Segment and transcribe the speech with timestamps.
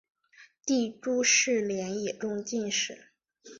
[0.65, 3.09] 弟朱士廉也中进士。